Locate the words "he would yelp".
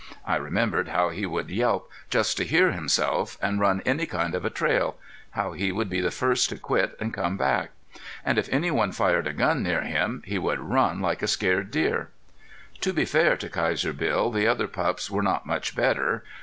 1.09-1.87